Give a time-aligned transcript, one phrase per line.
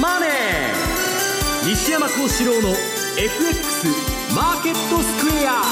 [0.00, 0.28] マネー」
[1.68, 2.68] 西山幸四郎の
[3.16, 3.88] FX
[4.34, 5.62] マーケットスクエア。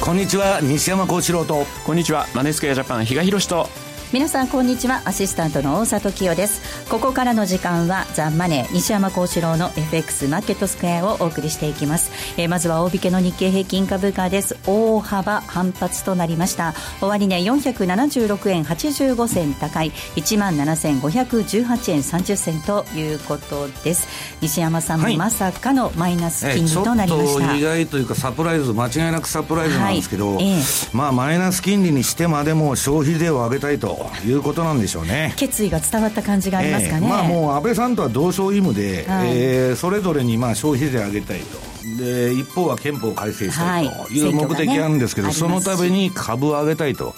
[0.00, 1.66] こんにちは西山幸四郎と。
[1.84, 3.68] こんにちはマネースクエアジャパン比嘉宏と
[4.12, 5.00] 皆さんこんにちは。
[5.06, 6.86] アシスタントの大里清です。
[6.90, 14.58] ここからの時間はザ・マネー西山幸四郎の FX マーケットスクエアをお送りしていきます、えー、まずは大引けの日経平均株価です。
[14.66, 16.74] 大幅反発となりました。
[17.00, 19.92] 終値、ね、476円85銭高い。
[20.16, 24.06] 1万7518円30銭ということです。
[24.42, 30.50] 西山さん、はい、まさかのマイナス金利となりました、えー、意外というかサプライズ間違いなくサプライズなんですけど、はい。
[30.50, 35.34] えー、まあマイナス金利にしてまでも消費税を上げたいということなんでしょうね。
[35.36, 41.72] 決意が伝わった感じがありますかね、えー、まあ、もう安倍さんとは同床異夢で、はい、えー、それぞれにまあ消費税上げたいと。
[41.98, 44.30] で一方は憲法改正したいとい。
[44.30, 47.14] う目的あるんですけど、はいね、そのために株を上げたいと。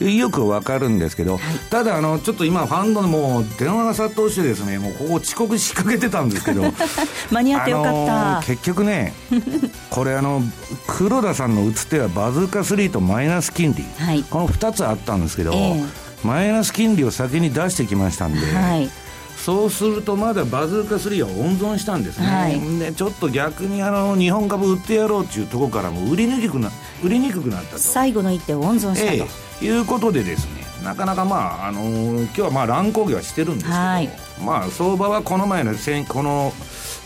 [0.00, 6.64] よくわかるんですけど、はい、ただあのちょっと今ファンドのもう電話が殺到してですねもうここ遅刻しかけてたんですけど
[7.30, 9.14] 間に合ってよかった、結局ね
[9.90, 10.42] これあの
[10.86, 15.86] 黒田さんの打つ手はバズーカ3とマイナス金利、はい、この2つあったんですけど、えー、
[16.24, 19.06] マイナス金利を先に出してきましたんで、はい。
[19.36, 26.70] そうするとまだバズーカ3は温存したんですね、はい、でちょっと逆にあの日本株売ってやろうっていうところからも売りにくくな
[27.04, 27.78] 売りにくくなったと。
[27.78, 29.30] 最後の一手を温存したと、
[29.62, 34.10] ええ、いうことでですねなかなかまあ、あのー、今日はまあ乱高下はしてるんですけど、はい、
[34.44, 35.74] まあ相場はこの前の
[36.08, 36.52] この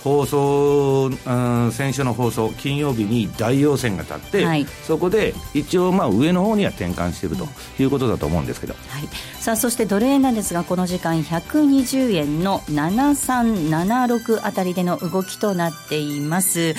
[0.02, 1.32] 放送、う
[1.68, 7.46] ん、先週の放送金曜日に大陽線が立って、はい、そこで一応まあ上の方には転換していると
[7.78, 7.90] い。
[7.90, 9.08] うことだと思うんですけど、はい、
[9.40, 16.74] さあそしてドル円なんですがこの時間120円の7376あたりでの動きとなっています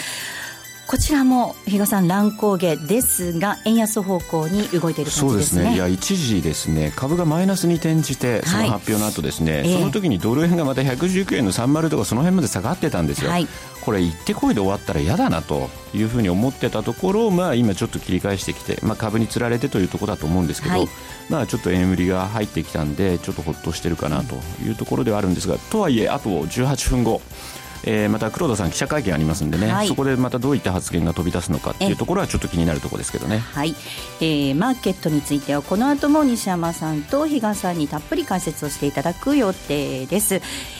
[0.91, 5.29] こちらも比嘉さん乱高下ですが円安方向に動いている感じですね。
[5.29, 5.75] そうですね。
[5.75, 13.47] いや一時ですね株がマイナスに転じてその発表の後ですね、はい、その時にドル円がまた119円の30とかその辺まで下がってたんですよ、はい、
[13.85, 20.89] これ行ってこいで終わったら嫌だなというふうに思ってたところ、まあ、今ちょっと切り返してきて、まあ、株につられてというところだと思うんですけど、はい、
[21.29, 27.21] まあ、ちょっと円売りが入ってきたんでちょっとほっとしてるかなというところではあるんですがとはいえあと18分後
[27.83, 33.39] えー、また黒田さん記者会見ありますんでね、はい、そこでまたどういった発言が飛び出すのかっていうところはちょっと気になるところですけどね。
[33.39, 33.75] はい、
[34.19, 40.35] えー、マーケットについてはこの後も西山さんと比嘉さんにたっぷり解説をしていただく予定です、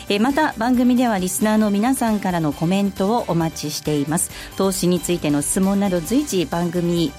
[0.08, 4.30] えー、また番組ではリスナーの皆さんからのコメントをお待ちしています。
[4.56, 7.12] 投資についての質問など随時番組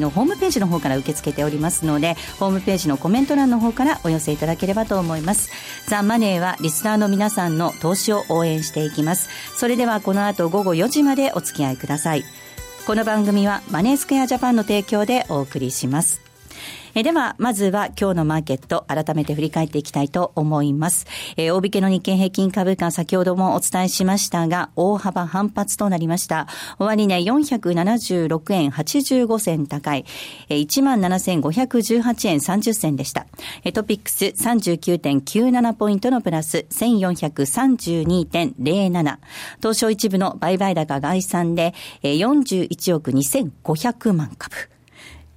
[0.00, 5.50] のホームページの方から受け付けておりますのでホームページのコメント欄の方からお寄せいただければと思います。
[5.86, 12.24] ザ・マネーはリスナーの皆さんの投資を応援していきますそれではこの後午後4時までお付き合いください。
[12.86, 16.21] この番組はマネースクエアジャパンの提供でお送りします。
[16.94, 21.06] えでは、まずは今日のマーケット、改めて振り返っていきたいと思います。
[21.38, 26.48] えー、大引けの日経平均株価、先ほどもお伝えしましたが、大幅反発となりました。
[26.78, 30.04] 終値、ね、476円85銭高い、
[30.50, 33.26] えー、17,518円30銭でした。
[33.64, 39.16] えー、トピックス39.97ポイントのプラス、1432.07。
[39.62, 41.72] 東証一部の売買高概算で、
[42.02, 44.71] えー、41億2500万株。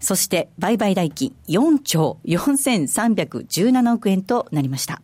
[0.06, 5.02] そして売買代金4兆4317億円となりました。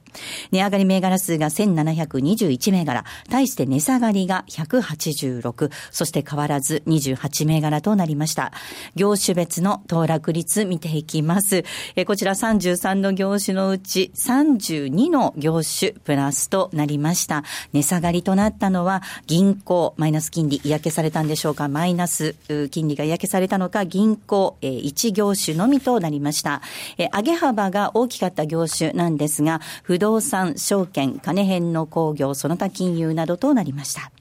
[0.51, 8.51] 値上がり銘柄数が1721銘柄、対して値下がりが186、そして変わらず28銘柄となりました。
[8.95, 11.63] 業種別の騰落率見ていきます。
[11.95, 17.43] えこちら33の業種のうち32の業種プラスとなりました。
[17.73, 22.35] 値下がりとなったのは銀行、マイナス金利嫌気されたんでしょうか、マイナス
[22.71, 26.61] 金利が嫌気されたのか、銀行、え1業種のみとなりました。
[26.97, 34.11] え上げ幅が大きかった業種なんですが、不動産、証券、金編の工業、その他金融などとなりました。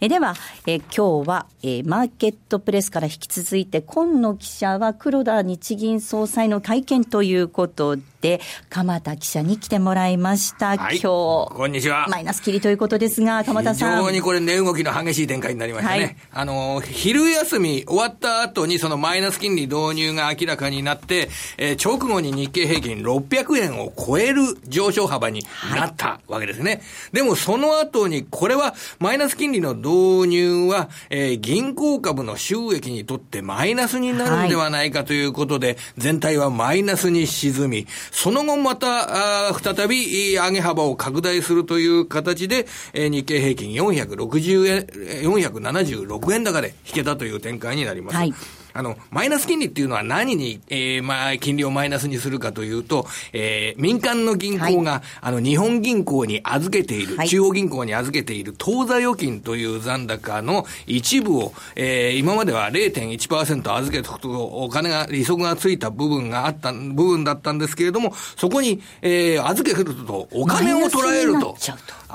[0.00, 0.34] えでは、
[0.66, 10.68] え今日は、えマーケットプレスから引き続いて、今野記者は黒田日銀総裁の会見ということで、鎌田記者に来てもらいました。
[10.68, 11.00] はい、今日。
[11.00, 12.06] こんにちは。
[12.08, 13.98] マイナス切りということですが、鎌田さん。
[13.98, 15.98] 非常にこれ値動きの激しい展開になりましたね。
[15.98, 25.44] はい、あの、昼休み終わった後にそのマイナス金利導入が明らかになって、えー、直後に日経平均600円を超える上昇幅に
[25.74, 26.70] なったわけですね。
[26.70, 26.80] はい、
[27.12, 44.80] でもその後に、これはマイナス金利利の導入は、えー、銀行株の収益にとってマイナスになるんではないかということで、はい、全体はマイナスに沈み、その後また、あ再び上げ幅を拡大するという形で、えー、日経平均460円、
[45.22, 48.16] 476円高で引けたという展開になります。
[48.16, 48.34] はい
[48.74, 71.56] あの、マイナス金利っていうのは何に、えー、まあ、金利をマイナスにするかというと、えー、民間の銀行が、はい、あの、日本銀行に預けている、はい、中央銀行に預けている当座預金という残高の一部を、えー、今までは0.1%預けとくとお金が、利息がついた部分があった、部分だったんですけれども、そこに、えー、預けるとお金を取られると。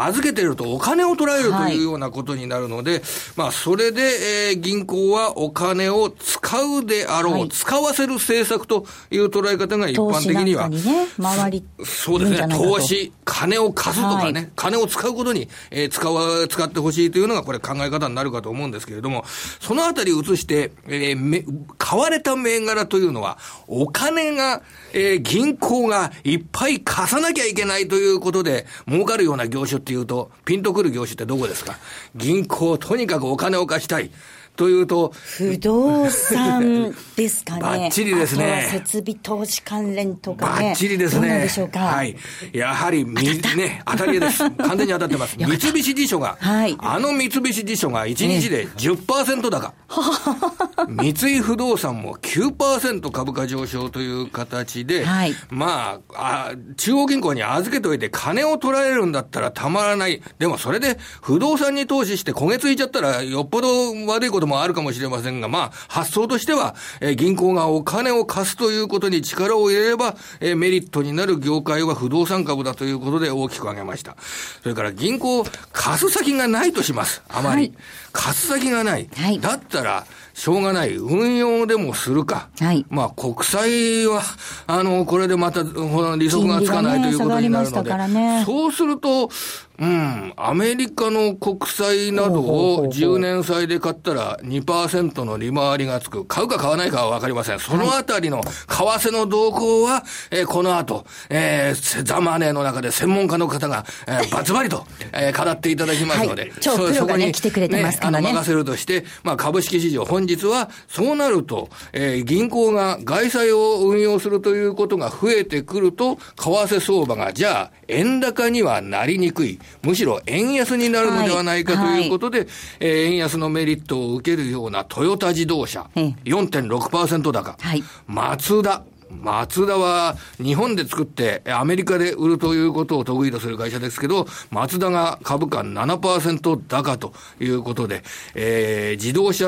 [0.06, 3.02] 預けてるとお金を取られるというようなことになるので、はい、
[3.36, 4.02] まあ、それで、
[4.50, 10.68] えー、銀行はお金を使うであろう、はい、使わせる政策という捉え方が一般的には。
[10.68, 11.64] にね、回り。
[11.84, 19.26] そうですね、投資、金を貸すとかね、はい、金を使うことに、えー、使わ、使ってほしいというのがこれ考え方になるかと思うんですけれども、
[19.60, 21.46] そのあたり移して、えー、
[21.78, 24.62] 買われた銘柄というのは、お金が、
[24.94, 31.78] えー、銀行がいっぱい貸さなきゃいけないということで、儲かるような業種っていうと、ピンとくる業種ってどこですか？
[32.14, 34.12] 銀行、とにかくお金を貸したい。
[34.58, 35.14] というと。
[35.14, 37.62] 不動産ですかね。
[37.62, 38.68] ばっちりですね。
[38.72, 40.66] 設備投資関連とかね。
[40.70, 41.30] ばっちりですね。
[41.30, 41.80] どうでしょうか？
[41.80, 42.18] はい。
[42.52, 44.40] やはり、み、ね、当たりです。
[44.58, 45.38] 完全に当たってます。
[45.38, 49.74] 三菱地所が、はい、あの三菱地所が1日で10%高。
[50.90, 60.22] 三井不動産も9%株価上昇という形で、はい、まああ、中央銀行に預けておいて金を取られるんだったらたまらない。
[60.40, 74.16] でもそれで不動産に投資して焦げついちゃったらよっぽど悪いこともあるかもしれませんが、まあ、発想としては、えー、銀行がお金を貸すということに力を入れれば、えー、メリットになる業界は不動産株だということで大きく上げました。
[74.64, 77.22] それから銀行、貸す先がないとします。
[77.28, 77.62] あまり。
[77.62, 77.74] はい、
[78.12, 79.10] 貸す先がない。
[79.16, 80.06] はい、だったら、
[80.38, 80.94] しょうがない。
[80.96, 82.50] 運用でもするか。
[82.60, 82.86] はい。
[82.90, 84.22] まあ、国債は、
[84.68, 89.32] あの、これでまた、利息がつかないということになるので、ね、そうすると、
[89.80, 96.26] うん、アメリカの国債などを10年債で買ったら2%の利回りがつく。
[96.26, 97.60] 買うか買わないかはわかりません。
[97.60, 104.84] そのあたりの為替の動向は、えー、この後、えー、ザ・マネーの中で専門家の方が、えー、バツバリと、
[105.14, 108.28] えー、語っていただきますので、はい、超プロがね、来てくれてますからね。
[108.28, 119.60] ね任せるとして、まあ、株式市場、本日は、そうなると、えー、銀行が外債を運用するということが増えてくると、為替相場が、じゃあ、円高にはなりにくい。
[119.84, 122.48] むしろ円安になるのではないかということで、はい。
[122.48, 138.04] はい、えー、円安のメリットを受けるようなトヨタ自動車、4.6%高、はい、マツダ、マツダは日本で作ってアメリカで売るということを得意とする会社ですけど、マツダが株価7%高ということで、
[138.36, 139.48] えー、自動車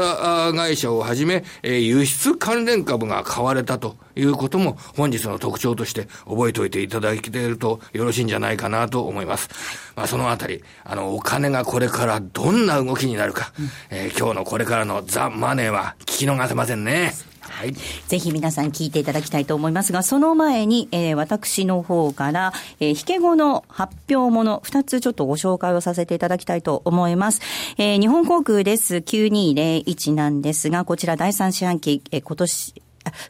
[0.56, 9.50] 会社をはじめ、えー、輸出関連株が買われたということも本日の特徴として覚えておいていただけているとよろしいんじゃないかなと思います。
[9.95, 17.13] まあ、そのあたり、あの、お金がこれからどんな動きになるか、うん、えー、今日のこれからのザ・マネーは聞き逃せませんね。
[17.50, 27.42] はい、ぜひ皆さん聞いていただきたいと思いますが、その前に、えー、私の方から、えー、引け後の発表もの、二つちょっとご紹介をさせていただきたいと思います。
[27.78, 28.98] えー、日本航空です。
[28.98, 32.74] 9201なんですが、こちら第三四半期、えー、今年、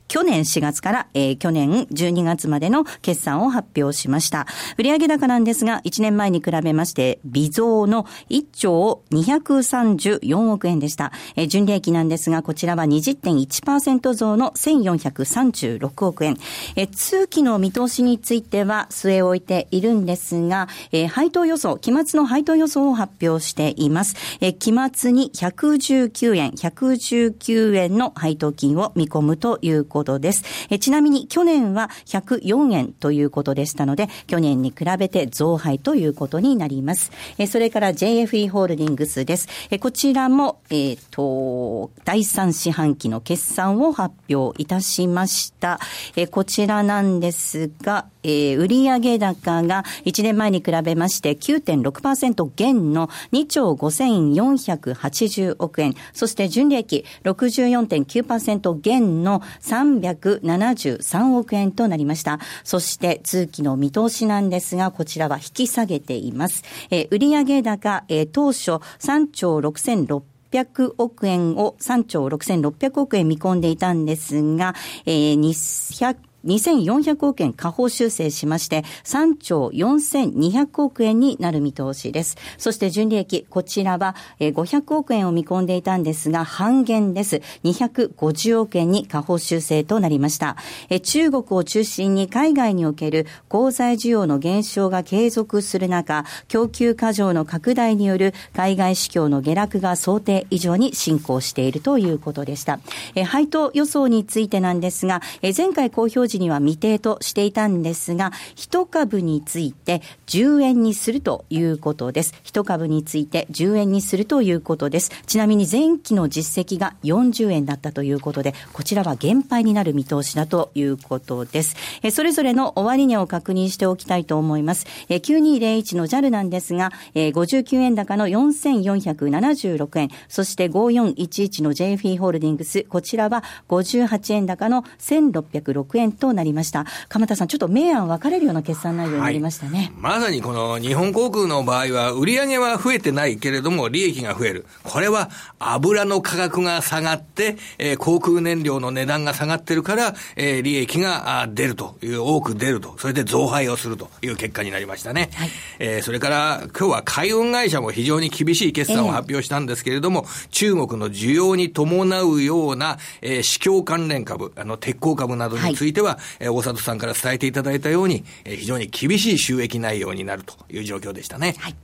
[0.07, 4.48] 去年4月から、えー、去年12月までの決算を発表しました。
[4.77, 11.12] 売上高なんですが、1年前に比べまして、微増の1兆234億円でした。
[11.36, 16.38] えー、純利益なんですが、こちらは20.1%増の1436億円。
[16.75, 24.15] えー、通期の見通しについては据え置いているんですが、えー、配当予想、期末の配当予想を発表しています。
[24.41, 30.44] えー、期末に119円、119円の配当金を見込むということです。
[30.70, 37.12] えちなみに去年は104円ということでしたので、去年に比べて増配ということになります。
[37.38, 39.48] えそれから JFE ホールディングスです。
[39.70, 45.80] えこちらも、えっ、ー、と、第3四半期の決算を発表いたしました。
[46.16, 62.39] えこちらなんですが、えー、売上高が1年前に比べまして9.6%減の2兆5480億円、そして純利益64.9%減の373億円となりました。
[62.63, 66.63] そして通期の見通しなんですが、こちらは引き下げています。
[66.89, 74.74] えー、売上高、えー、当初3兆6600 600億円を3兆6600億円見込んでいたんですが、
[75.06, 82.38] えー、200 2400億円下方修正しまして、3兆4200億円になる見通しです。
[82.58, 87.41] そして純利益、こちらは500億円を見込んでいたんですが、半減です。
[87.63, 90.55] 250億円に下方修正となりました。
[91.03, 102.79] 中国を中心に海外における鋼材需要の減少が継続する中、供給過剰の拡大による海外市況の下落が想定以上に進行しているということでした。
[103.25, 112.33] 配当予想についてなんですが、前回公表時には未定としていたんですが、一株について10円にするということです。
[112.43, 115.12] 一株について10円にするということです。
[115.25, 121.75] ちなみに前期の実績が40円だったということで、こちらは減配になる見通しだということです。
[122.12, 124.86] それぞれの終値を確認しておきたいと思います。
[125.09, 136.85] 9201の JAL なんですが、59円高の4476円、そして5411の JFE ホールディングス、こちらは58円高の1606円となりました。
[137.07, 139.77] 鎌田さん、ちょっと明暗分かれるような決算内容になりましたね。
[139.77, 144.65] はい、まさにこの日本航空の場合は、売上は増えてないけれども、利益が増える。
[144.83, 152.95] これは油の価格が下がって、えー、航空燃料の値段が下がってるから、えー、利益が出るという、多く出ると。
[152.97, 155.29] それで増配をするという結果になりましたね。
[155.33, 155.49] はい、
[155.79, 166.09] えー、それから、今日は海運会社も非常に厳しい決算を発表したんですけれども、えー、中国の需要に伴うような、えー、市況関連株、あの、鉄鋼株などについては、はい、
[166.39, 171.56] えー、大里さんから伝えていただいたように、えー、非常に厳しい収益内容になるという状況でしたね。
[171.60, 171.75] はい。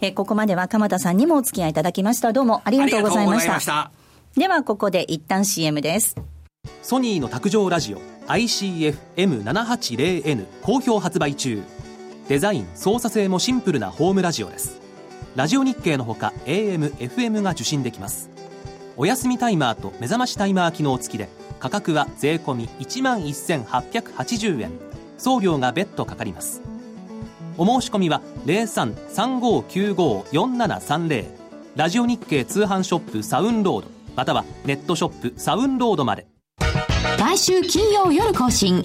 [0.00, 2.32] えー、ここまでは鎌田さんにもお付き合いいただきました。
[2.32, 3.60] どうもありがとうございました。
[3.60, 3.90] した
[4.36, 6.16] では、ここで一旦 CM です。
[6.82, 11.62] ソニーの卓上ラジオ ICF-M780N 好評発売中。
[12.28, 14.78] デザイン、操作性もシンプルなホームラジオです。
[15.34, 18.30] ラジオ日経のほか AM、FM が受信できます。
[18.96, 21.28] お休みタイマーと目覚ましタイマー機能付きで
[21.60, 24.72] 価格は税込1万1880円。
[25.18, 26.62] 送料が別途かかります。
[27.58, 31.26] お申し込みは0335954730
[31.76, 33.88] ラジオ日経通販ショップサウンロード。
[34.16, 36.26] またはネットショップサウンロードまで。
[37.18, 38.84] 来週金曜夜更新。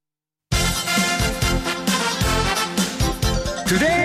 [3.71, 4.00] Today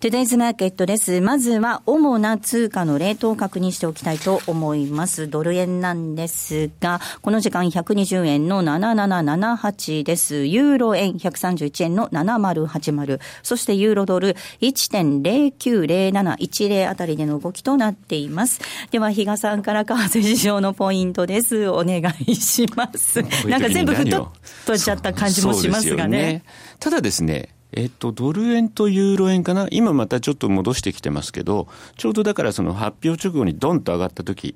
[0.00, 1.20] トゥデイズマーケットです。
[1.20, 5.28] まずは主な通貨のレートを確認しておきたいと思います。
[5.28, 10.44] ドル円なんですが、この時間120円の7778です。
[10.44, 13.18] ユーロ円131円の7080。
[13.42, 18.60] そしてユーロドル1.090710あたりでの動きとなっています。
[18.92, 21.68] では、比嘉さんから為替市場のポイントです。
[21.68, 23.20] お願いします。
[23.48, 24.30] なんか全部ふっと
[24.64, 26.18] とっちゃった感じもしますがね。
[26.18, 26.44] ね
[26.78, 29.68] ただですね、えっと、ドル円とユーロ円かな？
[29.70, 34.54] 今またちょっと戻してきてますけど、ちょうどだからその発表直後にドンと上がった時、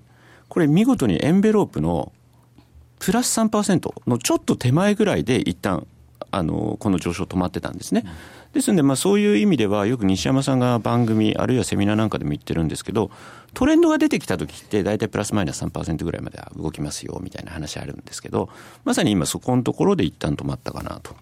[0.49, 2.13] これ見事にエンベロープの
[2.99, 5.87] プラス3%のちょっと手前ぐらいで一旦、
[6.31, 8.05] あの、この上昇止まってたんですね。
[8.55, 13.11] ですので、まあそういう意味では、よく西山さんが番組、あるいはセミナーなんかでも言ってるんですけど、
[13.55, 18.49] トレンドが出てきた時って、大体プラスマイナス3%ぐらいまでは動きますよ、みたいな話あるんですけど、
[18.85, 21.15] まさに今そこのところで一旦止まったかなと。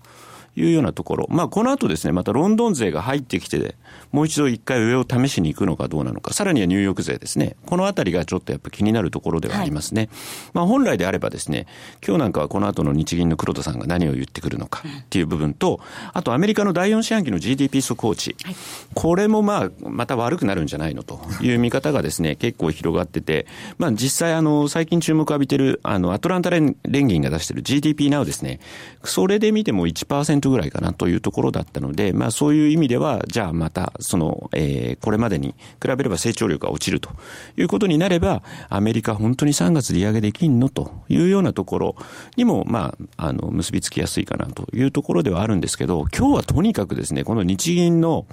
[0.56, 3.76] いうようなところ、まあ、この後ですね、またロンドン勢が入ってきて、
[4.12, 10.02] もう一度一回上を試しに行くのかどうなのか、さらにはニューヨーク勢ですね、このあたりがちょっとやっぱ気になるところではありますね。
[10.02, 10.10] はい、
[10.54, 11.66] まあ、本来であればですね、
[12.06, 15.80] 今日なんかはこの後の日銀の黒田さんが何を言ってくるのかっていう部分と、
[16.12, 18.56] あとアメリカの第4四半期の GDP 速報値、はい、
[18.94, 23.46] これもまあ、また悪くなるんじゃないのという見方がですね、結構広がってて、
[23.78, 28.60] まあ、実際あの、最近注目浴びてる、あの、アトランタ連銀が出してる GDP Now ですね、
[29.04, 37.10] それで見ても1%ぐらいかなというところだったので、まあそういう意味では、じゃあまた、その、えー、これまでに比べれば成長力が落ちると
[37.56, 41.96] いうことになれば、アメリカ本当に3月利上げできんのというようなところ
[42.36, 48.26] にも、まあ、あの、結びつきやすいかなというところではあるんですけど、今日はとにかくですね、この日銀の、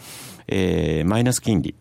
[0.48, 1.76] えー、マイナス金利、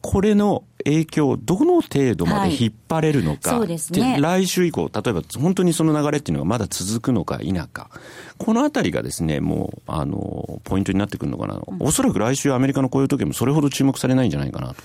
[0.00, 7.90] これの影響、どの程度まで引っ張れるのか、はい、ね、来週以降、例えば本当にその流れっていうのがまだ続くのか否か、
[8.38, 14.82] このあたりがですね、もう、あの、ポイントになってくるのかな、うん、おそらく来週アメリカの雇用統計もそれほど注目されないんじゃないかなと。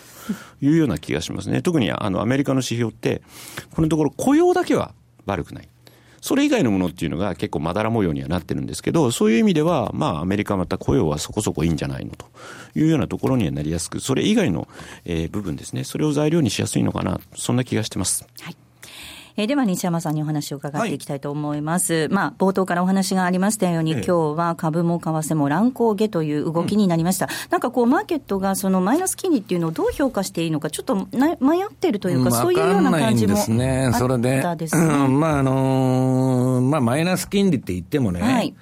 [0.61, 1.61] いうような気がしますね。
[1.61, 3.21] 特にあのアメリカの指標って、
[3.75, 4.93] このところ雇用だけは
[5.25, 5.67] 悪くない。
[6.21, 12.27] それ以外のものっていうのが結構まだら模様にはなってるんですけど、そういう意味では、まあ、アメリカまた雇用はそこそこいいんじゃないのと
[12.75, 14.67] いうようなところにはなりやすく、それ以外の、
[15.03, 18.25] えー、部分ですね、それを材料にしやすいのかな、そんな気がしてます。
[18.39, 18.55] はい。
[19.41, 21.93] えー、では西山さんにお話を伺っていきたいと思います。
[21.93, 27.25] はい、まあ、冒頭からお話がありましたように、ええ、今日は株も為替も乱高下という動きになりました。
[27.25, 33.91] うん、なんかこう、マーケットがそのマイナス金利っていうのをどう評価していいのか、ちょっとな迷ってるというか、そういうような感じもですね。
[33.97, 34.43] それで、
[34.73, 38.53] うん、まあ、あのー、まあ、マイナス金利って言ってもね、はい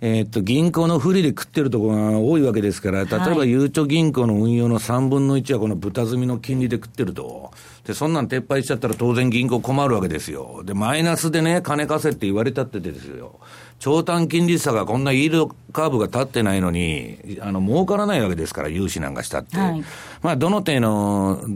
[0.00, 7.52] えっと、銀行の不利で食ってるところが多いわけですから、例えばゆうちょ銀行の運用の3分の1はこの豚積みの金利で食ってると。
[7.86, 10.62] で、そんなん撤廃しちゃったら当然銀行困るわけですよ。
[10.64, 13.40] で、マイナスでね、金貸せって言われたってですよ。
[13.80, 19.58] 長短金利差がこんなイールドカーブが立ってないのに、あの、儲からないわけですから、融資なんかしたって。
[19.58, 19.82] はい、
[20.22, 20.80] まあ、どの程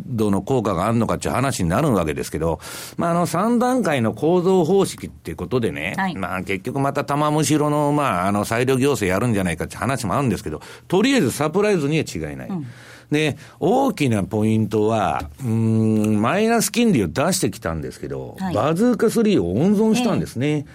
[0.09, 2.59] 度の効果があるのかっていう話になるわけですけど、
[2.97, 12.49] まあ、あの、3段階の構造方式っていうことでね、はい、まあ、結局また玉むしろの、まあ、あの、裁量行政やるんじゃないかって話もあるんですけど、とりあえずサプライズには違いない。
[12.49, 12.67] うん
[13.11, 20.67] で、大きなポイントは、うん、マイナス金利を出してきたんですけど、はい、バズーカ3を温存したんですね。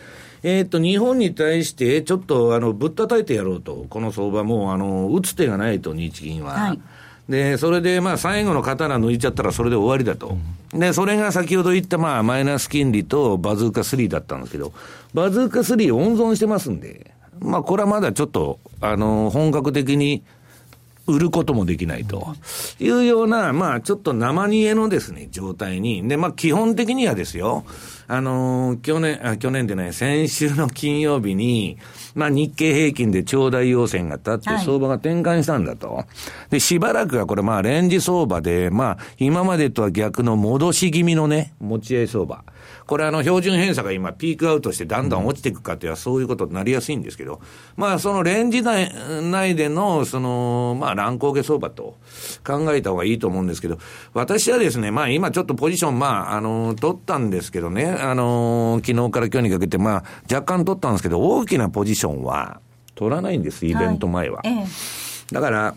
[0.43, 3.85] えー、えー、っと、日本に対して、ちょっと、あの、ぶったたいてやろうと。
[3.89, 6.53] この相場も、あの、打つ手がないと、日銀は。
[6.53, 6.79] はい
[7.29, 10.37] で、それで、まあ、最後の刀抜いちゃったらそれで終わりだと。
[10.73, 14.73] で、それが先ほど言った、まあ、マイナス金利とバズーカ3だったんですけど、
[15.13, 20.23] バズーカ3温存してますんで、まあ、これはまだちょっと、あの、本格的に
[21.11, 22.35] 売ることもできないと
[22.79, 26.07] いうような、まあ、ちょっと生煮えのですね、状態に。
[26.07, 27.65] で、まあ、基本的にはですよ、
[28.07, 31.77] あのー、去年、あ、去年でね、先週の金曜日に、
[32.15, 35.93] まあ、日経平均で長大要線が立って、相場が転換したんだと。
[35.93, 36.05] はい、
[36.49, 42.43] で、しばらくはこれ、まあ、レンジ相場で、まあ、今までとは逆の戻し気味のね、持ち合い相場。
[42.91, 47.39] これあの、標準偏差が今ピークアウトしてだんだん落ちていくかというのはそういうことになりやすいんですけど、
[47.77, 51.95] まあ、そのレンジ内内での、その、まあ、乱高下相場と
[52.45, 53.77] 考えた方がいいと思うんですけど、
[54.13, 62.59] 私はですね、まあ、今ちょっとポジション、まあ、あの、取ったんですけどね、あの、昨日から今日にかけて、まあ、若干取ったんですけど、大きなポジションは
[62.95, 64.41] 取らないんです、イベント前は。
[64.43, 65.75] はい、だから、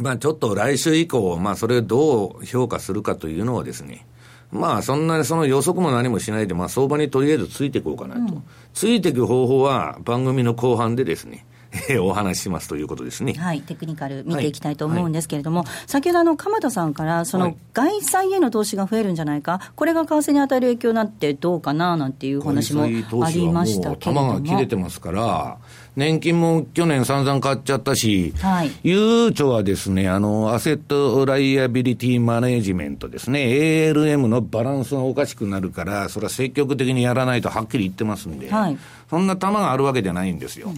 [0.00, 4.06] まあ、ちょっと来週以降、まあ、それをどう評価するかというのはですね、
[4.52, 8.34] まあ、そんなにその予測も何もしないで、まあ、相場にとりあえずついていこうかなと。
[8.34, 8.44] うん、
[8.74, 11.46] ついていく方法は、番組の後半でですね、
[12.00, 13.32] お話ししますということですね。
[13.32, 22.86] はい、テクニカル見ていきたいと思うんですけれども、はいはい、先ほどあの鎌田さんから、その外債への投資が増えるんじゃないか、これが為替に与える影響になってどうかななんていう話もあ
[23.30, 24.36] りましたけれども。
[24.36, 25.56] 球が切れてますから、
[25.94, 38.78] 年金も去年散々買っちゃったし、はい、ゆうちょはですね、あの、アセットライアビリティマネジメントですね、ALM のバランスがおかしくなるから、それは積極的にやらないとはっきり言ってますんで、はい、
[39.10, 40.72] そんな球があるわけじゃないんですよ。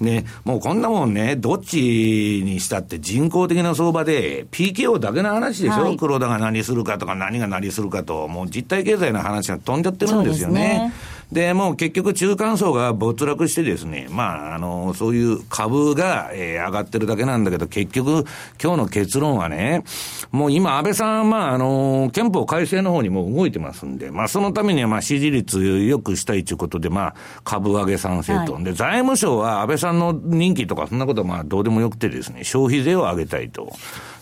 [0.00, 10.92] うん、ね、もうこんなもんね、どっちにしたって人工的な相場で、PKO だけの話でしょ、はい、黒田が何するかとか何が何するかと、もう実体経済の話が飛んじゃってるんですよね。
[11.32, 18.24] で、もう結局中間層が没落してですね、まあ、あの、そういう株が、えー、上がってるだけなんだけど、結局、
[18.60, 19.84] 今日の結論はね、
[20.32, 27.14] もう今安倍さん、まあ、あの、憲法改正の方にも動いてますんで、まあ、そのためには、まあ、支持率良くしたいということで、まあ、
[27.44, 33.72] 株上げ賛成と、はい、で、財務省は安倍さんの任期とかそんなことはまあ、どうでもよくてですね、消費税を上げたいと。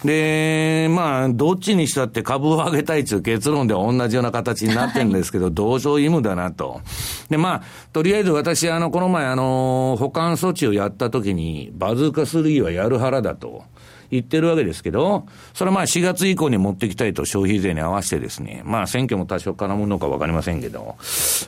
[0.05, 6.81] で、まあ、どっちにしたって株を上げたいという結論では同じような形になってるんですけど、同情義務だなと。
[7.29, 13.65] で、まあ、とりあえず私、あの、この前、あの、保管措置をやったときに、バズーカ3はやる腹だと。
[14.11, 20.97] 言ってるわけですけど、それはまあ4月以降に持っていきたいと消費税に合わせてですね、まあ選挙も多少絡むのかわかりませんけど、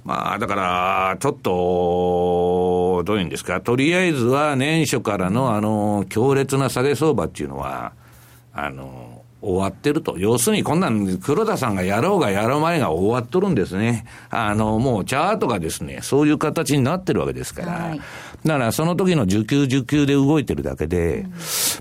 [0.05, 7.93] まあだから、ちょっと、どういうんですか、とりあえずは年初からのあの、強烈な下げ相場っていうのは、
[8.53, 10.19] あの、終わってると。
[10.19, 14.05] 要するにこんなん黒田さんがやろうがやろう前が終わっとるんですね。
[14.29, 17.73] あの、もうチャートがですね、そういう形になってるわけですから。
[17.73, 18.01] はい、
[18.45, 21.33] だからその時の受給受給で動いてるだけで、うん、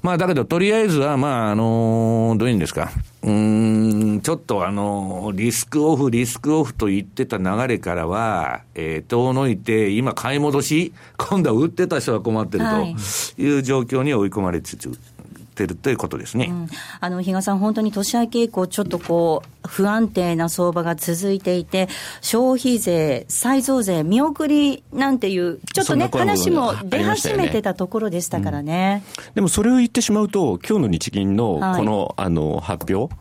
[0.04, 2.92] まあだけどとりあえずはまああの、どういうんですか。
[3.22, 14.90] うん、ちょっとあの、リスクオフ、リスクオフと言ってた流れからは、えー、遠のいて、今買い戻し、今度は売ってた人が困ってるという状況に追い込まれつつ
[15.64, 16.68] ってるということですね、うん、
[17.02, 21.90] あの比嘉さん、本当に年明け以降、ちょっとこう、不安定な相場が続いていて、
[22.22, 33.14] 消費税、再増税、見送りなんていう、ちょっとね、話も出始めてたところでしたからね、うん、でもそれを言ってしまうと、今日の日銀のこの,、あの発表、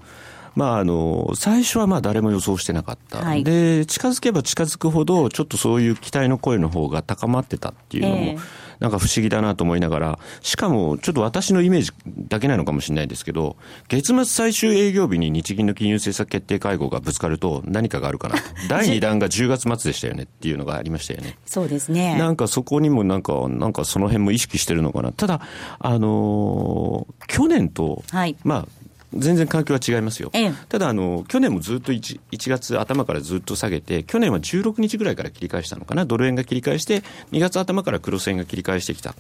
[0.55, 3.19] まあ、あの、最初はまあ誰も予想してなかった。
[3.19, 11.93] はい、で、近づけば近づくほど、ちょっとそういう期待の声の方が高まってたっていうのも、えーなんか不思議だなと思いながら、しかもちょっと私のイメージ
[12.29, 13.57] だけなのかもしれないですけど、
[13.89, 18.37] 月末最終営業日に日銀の金融政策決定会合がぶつかると何かがあるかな
[18.69, 21.37] 第2弾が10月末でしたよねっていうのがありましたよね。
[21.47, 22.17] そうですね。
[22.17, 25.13] なんかそこにもなんか、なんかその辺も意識してるのかな。
[25.13, 25.41] ただ、
[25.79, 28.69] あのー、去年と、はい、まあ、
[29.15, 39.15] 全然環境は違いますよ、ええ、ただあの、去年もずっと 1, 1月頭からずっと下げて、去年は16日ぐらいから切り返したのかな、ドル円が切り返して、2月頭からクロス円が切り返してきた、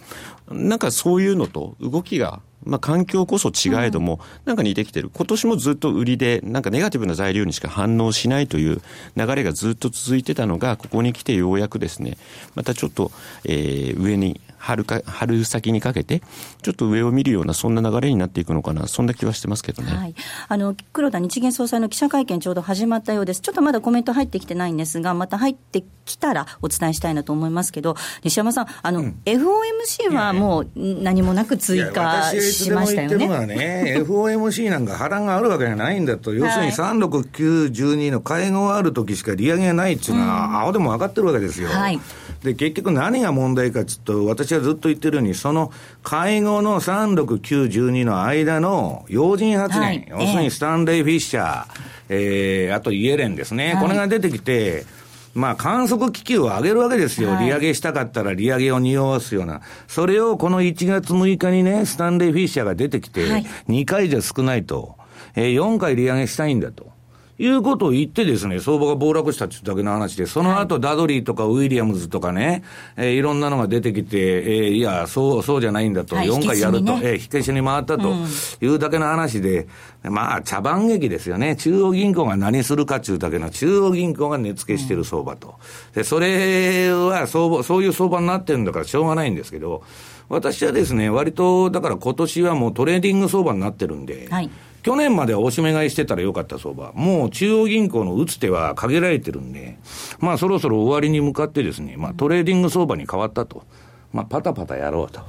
[0.50, 8.82] なんかそういうのと動きが、まあ、環境こそ違えども、なんか似てきてる、今年もずっと売りで、なんかネガティブな材料にしか反応しないという
[9.16, 12.18] 流れがずっと続いてたのが、ここに来てようやくですね、
[12.54, 13.10] またちょっと、
[13.44, 16.22] えー、上に春か、春先にかけて、
[16.62, 19.96] ちょっと上を見るような、そんな流れになっていくのかな、そんな気はしてますけどね。
[19.96, 20.14] はい、
[20.48, 23.40] あの黒田日銀総裁の記者会見、ちょうど始まったようです。
[23.40, 33.46] ちょっとまだコメント入ってきてないんですが、また入ってきたらお伝えしたいなと思いますけど、西山さん、あの、うん、FOMC はもう何もなく追加しましたよね。
[33.46, 41.68] ね、FOMC なんか波乱があるわけじゃないんだと、要するに3、6、9、12の会合があるときしか利上げがないっていうのは、うん、青でも分かってるわけですよ。
[41.68, 42.00] はい
[42.42, 45.72] で、結局何が問題かというと、私はずっと言ってるように、その
[46.02, 51.66] 会合の3、6、9、12の間の要人発言、はい、要するにスタンレー・フィッシャー、
[52.08, 54.86] えー、あとイエレンですね、はい、これが出てきて、
[55.34, 64.96] まあ、観測気球を上げるわけですよ、利上げしたかったら利上げを匂わすような、それをこの1月6日にね、スタンレー・フィッシャーが出てきて、2回じゃ少ないと、
[65.34, 66.97] えー、4回利上げしたいんだと。
[67.38, 72.64] いうことを言ってですね、相場が暴落したっていうだけの話で、その後ダドリーとかウィリアムズとかね、
[72.96, 78.12] えー、いろんなのが出てきて、えー、いや、そう、そうじゃないんだと、はい、4回やると、ね、えー、火消しに回ったと
[78.60, 79.68] いうだけの話で、
[80.02, 81.54] うん、まあ、茶番劇ですよね。
[81.54, 85.54] 中央銀行が何するかっていうだけの、中央銀行が値付けしてる相場と。
[85.94, 89.84] で、それは相場、そういう相場になってるんだからしょうがないんですけど、
[90.28, 94.50] 私はですね、割と、だから今年はもうトレーディング相場になってるんで、はい
[94.82, 96.92] 去年までは押し目買いしてたらよかった相場。
[96.94, 99.78] もう中央銀行の打つ手は限られてるんで、
[100.18, 103.64] まあそろそろ終わりに向かってですね、まあトレーディング相場に変わったと。
[104.12, 105.20] まあパタパタやろうと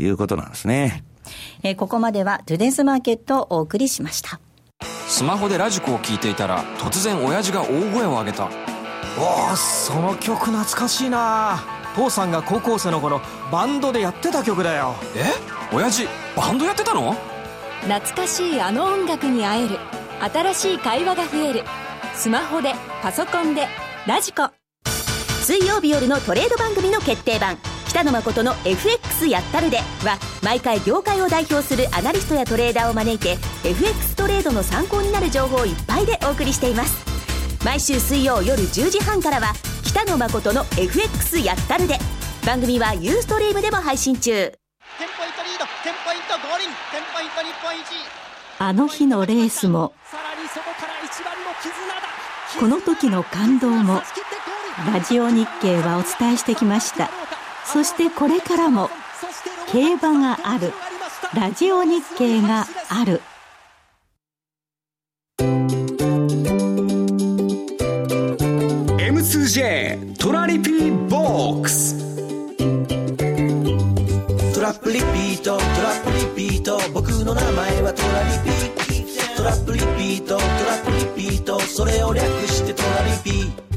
[0.00, 1.04] いうことなんですね。
[1.62, 4.40] えー、ここまでは Today's Market をお送りしました。
[5.08, 8.48] スマホでラジコを聞いていたら突然親父が大声を上げた。
[9.18, 11.62] おお、その曲懐かしいな
[11.94, 15.24] 父さんが高校生の頃バンドでやってた曲だよえ？
[15.74, 17.14] 親父バンドやってたの？
[17.82, 19.76] 懐かしいあの音楽に会える。
[20.20, 21.64] 新しい会話が増える。
[22.14, 23.66] スマホでパソコンで
[24.06, 24.48] ラジコ。
[25.42, 27.58] 水曜日夜のトレード番組の決定版。
[27.88, 33.36] 北野誠の FX やったるでは毎回業界を代表するアナリストやトレーダーを招いて
[33.68, 37.04] FX トレードの参考になる情報をいっぱいでお送りしています。
[37.64, 39.52] 毎週水曜夜10時半からは
[39.84, 41.98] 北野誠の FX やったるで。
[42.46, 44.61] 番組はユーストリームでも配信中。
[48.58, 49.92] あの日のレースも
[52.58, 54.02] この時の感動も
[54.92, 57.10] ラジオ日経はお伝えしてきました。
[57.64, 58.90] そしてこれからも
[59.70, 60.72] 競馬がある
[61.34, 63.20] ラジオ日経がある。
[68.98, 72.21] M2J トラリピーボックス。
[74.72, 75.58] ラップリピート。
[75.58, 76.78] トラップリピート。
[76.94, 79.44] 僕の名前はトラリピト。
[79.44, 80.38] ラップリピート。
[80.38, 81.60] トラップリピート。
[81.60, 83.71] それを略してトラリピ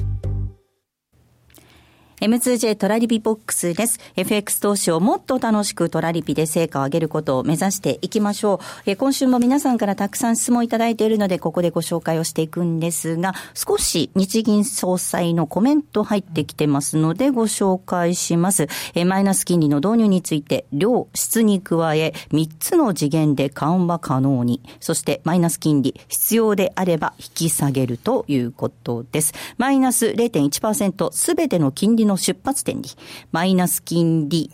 [2.26, 4.00] M2J トラリピボックスです。
[4.16, 8.60] FX 投資をもっと楽しくトラリピで成果を上げることを目指していきましょう。
[8.88, 18.70] え今週も皆さんからたくさん質問いただいているので、ここでご紹介をしていくんですが、少し日銀総裁のコメント入ってきてますので、ご紹介します。
[18.96, 29.36] えマイナス金利の導入について、量、質に加え、3つの次元で緩和可能に、そしてマイナス金利、必要であれば引き下げるということです。
[29.60, 32.89] マイナス0.1%すべての金利の出発点に、
[33.32, 34.49] マイナス金利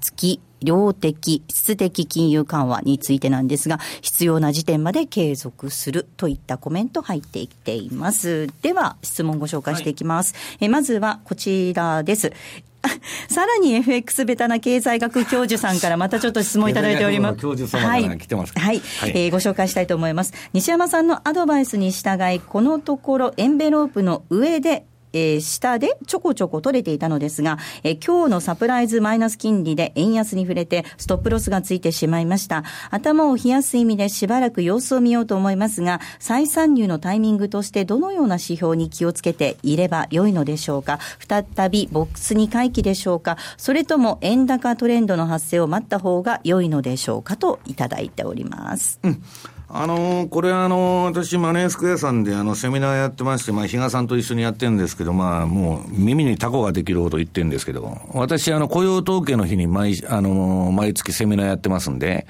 [0.00, 8.48] 付き量的、質的金融緩和についてなんですが、必要な時点まで継続するといったコメント入ってきています。
[8.62, 10.34] では、質問ご紹介していきます。
[10.34, 12.32] はい、えまずはこちらです。
[13.28, 17.38] さらに FX ベタな経済学教授さんからまたちょっと質問いただいております。
[17.38, 18.80] 教授様から来てます、はい。
[19.00, 19.10] はい。
[19.10, 20.32] えー、ご紹介したいと思います。
[20.52, 24.84] 西山さんのアドバイスに従い、このところエンベロープの上で
[25.18, 32.62] えー、下でちょこちょこ取れていたのですが、えー、今日のサプライズマイナス金利で円安に触れて、ストップロスがついてしまいました。
[32.90, 41.00] 頭を冷やす意味でしばらく様子を見ようと思いますが、再参入のタイミングとしてどのような指標に気をつけていれば良いのでしょうか。
[41.28, 43.36] 再びボックスに回帰でしょうか。
[43.56, 49.00] それとも円高トレンドの発生を待った方が良いのでしょうかといただいております。
[49.02, 49.22] うん
[49.70, 62.26] あのー、これあのー、私、マネースクエアさんであの、セミナーやってまして、まあ、比嘉さんと一緒にやってるんですけど、まあ、もう、耳にタコができるほど言ってるんですけど、私、あの、雇用統計の日に毎、あのー、毎月セミナーやってますんで、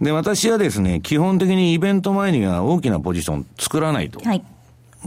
[0.00, 4.20] で、私はですね、基本的にイベント前には大きなポジション作らないと。
[4.20, 4.44] はい。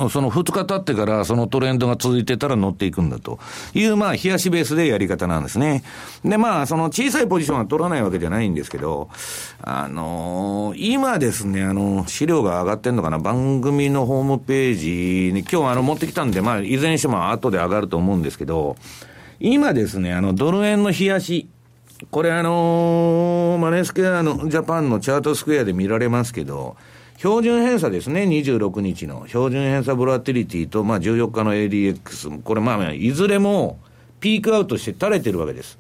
[0.10, 3.40] その2日経ってからそのトレンドが続いてたら乗っていくんだと
[3.74, 5.84] いう、まあ、冷やしベースでやり方なんですね。
[6.24, 9.10] で、まあ、その小さいポジションは取らないわけじゃないんですけど、
[9.62, 18.78] あのー、今ですね、あの、資料が上がってんのかな、番組のホームページに、今日あの、持ってきたんで、まあ、いずれにしても後で上がると思うんですけど、
[19.40, 21.50] 今ですね、あの、ドル円の冷やし、
[22.10, 26.78] これあのー、マネースクエアのジャパンのチャートスクエアで見られますけど、
[27.22, 33.78] 標準偏差ですね、26日の標準偏差ボラティリティと、まあ、14日の ADX、これまあ、いずれも
[34.20, 35.78] ピークアウトして垂れてるわけです。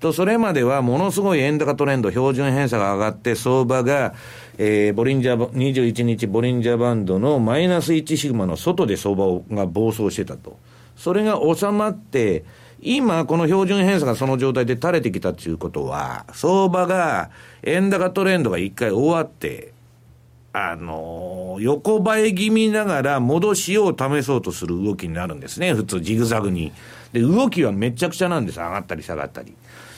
[0.00, 4.14] と、それまではものすごい円高トレンド、標準偏差が上がって、相場が、
[4.58, 10.58] えー、ボリンジャー、21日ボリンジャーバンドのマイナス1シグマの外で相場が暴走してたと。
[10.96, 12.42] それが収まって、
[12.80, 17.30] 今、この標準偏差がその状態で垂れてきたということは、相場が
[17.62, 19.72] 円高トレンドが一回終わって、
[20.52, 26.72] あのー、横ばい気味ながら戻しを試そうとする動きになるんですね、普通、ジグザグに。
[27.12, 29.54] で、動きはめちゃくちゃなんです、上がったり下がったり。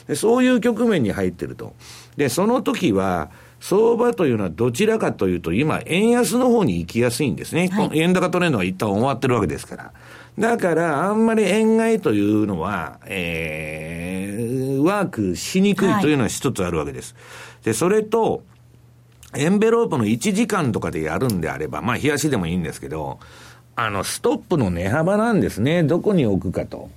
[0.07, 1.75] でそういう局面に入ってると。
[2.17, 7.69] で、その時は、相場というのはどちらかというと、今、円安の方に行きやすいんですね。
[7.69, 9.93] はい、円高トレンドは一旦終わってるわけですから。
[10.37, 17.15] だから、あんまり円買いというのは、えー、ワークしにくいというのは一つあるわけです。
[17.15, 17.21] は
[17.63, 18.43] い、で、それと、
[19.37, 23.19] エンベロープの1時間とかでやるんであれば、まあ、冷やしでもいいんですけど、
[23.75, 25.83] あの、ストップの値幅なんですね。
[25.83, 26.91] どこに置くかと。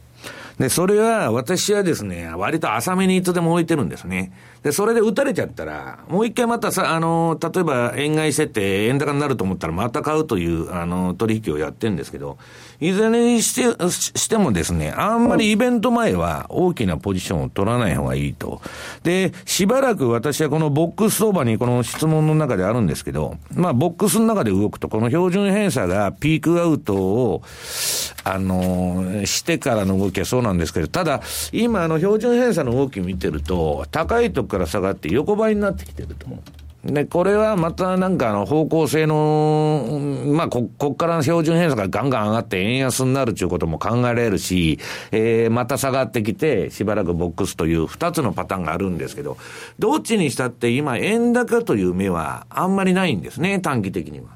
[0.60, 4.32] で、それは、私はですね、割と浅めにいつでも置いてるんですね。
[4.64, 12.38] で、それで打たれちゃったら、もう一回またさ、あの、例えば円買いしてて、円高になると思ったらまた買うという、あの、取引をやってるんですけど、
[12.80, 18.62] いずれにしてしてもですね、あんまりイベント前は大きなポジションを取らない方がいいと。
[19.04, 27.42] で、しばらく私はこのボックス相場にこの質問の中であるんですけど、まあ、ボックスの中で動くと、この標準偏差がピークアウトを、
[28.24, 36.65] あの、してからの動きはそうなんですけど、ただ、今、あの、標準偏差の動き見てると、高いとこから下がって横ばいになってきてると思う。
[36.86, 44.78] で、これはまたなんかあの方向性の、まあこ、こっからの標準偏差がガンガン上がって円安になるということも考えられるし、
[45.12, 49.38] えー、また下がってきてしばらくボックスという二つのパターンがあるんですけど、
[49.80, 54.35] どっちにしたって今円高という目はあんまりないんですね、短期的には。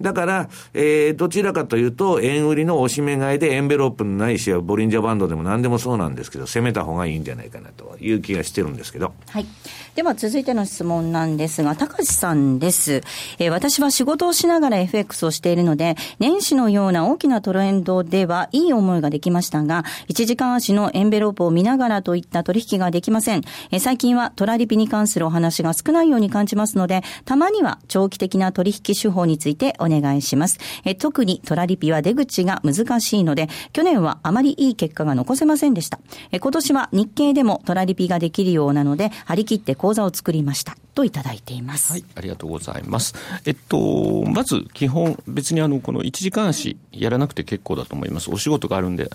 [0.00, 9.12] だから、えー、どちらかというと、円売りの押し目買いでエンベロープのないしはボリンジャーバンドでも何でもそうなんですけど、攻めた方がいいんじゃないかなという気がしてるんですけど。
[9.28, 9.46] はい。
[9.94, 13.02] では続いての質問なんですが、高橋さんです。
[13.38, 23.42] えー、私は仕事をしながら FX をしているので、年始のような大きなトレンドではいい思いができましたが、1時間足のエンベロープを見ながらといった取引ができません。
[23.70, 30.58] えー、最近はトラリピに関するお話が少ないように感じますので、たまには長期的な取引手法についてお願いします。
[30.84, 35.98] えー、特にトラリピは出口が難しいので、去年はあまりいい結果が残せませんでした。
[36.32, 40.76] えー、今年は日経でもトラリピができるようなので、張り切って講座を作りました。
[40.94, 41.92] といただいています。
[41.92, 43.14] はい、ありがとうございます。
[43.44, 48.30] えっと、まず基本、別にあの、この1時間足やらなくて結構だと思います。
[48.30, 49.10] お仕事があるんで、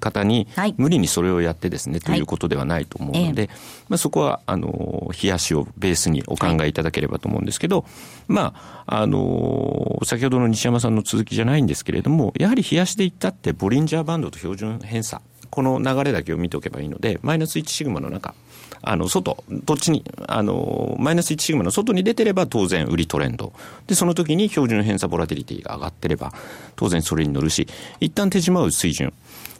[0.00, 3.50] 方に、無理にそれをやってですね、はい、ということではないと思うので、ええ、
[3.88, 7.86] まあそこは、あの、冷やしをベースにお考えいただければと思うんですけど、はい、
[8.28, 15.20] まあ、あの、先ほどの西山さんの続きじゃないんですけれども、やはり冷やしでいったって、ボリンジャーバンドと標準偏差、
[15.50, 18.34] この流れだけを見ておけばいいので、マイナス1シグマの中、
[18.80, 23.52] あの、外、どっちに、あの、マイナス1シグマの外に出てれば当然売りトレンド。
[23.86, 26.32] で、その時に標準偏差ボラティリティが上がってれば、
[26.74, 27.68] 当然それに乗るし、
[28.00, 29.12] 一旦手締まう水準。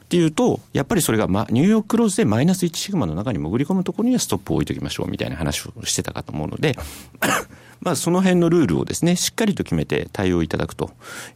[0.05, 6.75] っていうと、やっぱりそれが、ま、ニューヨーククローズでマイナス1シグマの中に潜り込むところにはストップを置いときましょうみたいな話をしてたかと思うので、
[7.81, 10.93] まあ、その辺のルールをですね、しっかりと決めて対応いただくというよ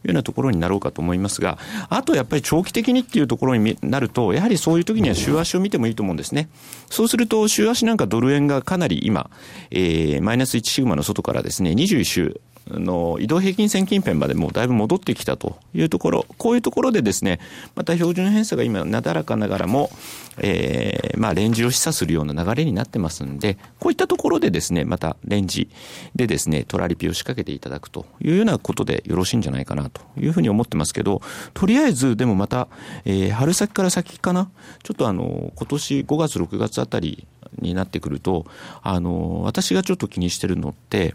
[0.08, 6.48] うなところになろうかと思いますが、あとやっぱり長期的にっていうところになると、やはりそういう時には週足を見てもいいと思うんですね。
[6.90, 9.30] そうすると、週足なんかドル円がかなり今、
[9.70, 17.40] えー、マイナス1シグマの外からですね、21週、の移動平均線近辺までもうだいぶ戻ってきたというところ、こういうところでですね、
[17.74, 19.90] また標準偏差が今なだらかながらも、
[20.38, 25.68] えー、まあレンジを示唆するような流れになってますんで、こういったところでですね、またレンジ
[26.14, 31.20] でですね、トラリピを仕掛けていただくというようなことでよろしいんじゃないかなというふうに思ってますけど、
[31.52, 32.68] とりあえずでもまた、
[33.04, 34.50] えー、春先から先かな、
[34.82, 37.26] ちょっとあの、今年5月、6月あたり
[37.60, 38.46] になってくると、
[38.82, 41.14] あの、私がちょっと気にしてるのって、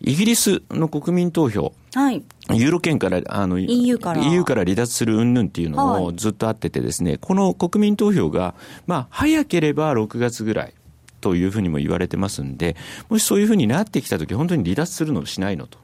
[0.00, 8.54] イギリスの国民投票、はい、ユーロ圏から、あの、EU から EU から離脱する云々っていうのをずっとあっててですね、はい、この国民投票が、
[8.86, 10.74] まあ、早ければ6月ぐらい
[11.20, 12.76] というふうにも言われてますんで、
[13.08, 15.78] もしそういうふうになってきたとき、本当に離脱するのしないのと。